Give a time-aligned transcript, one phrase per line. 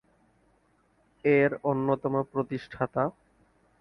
[1.25, 3.03] এর অন্যতম প্রতিষ্ঠাতা।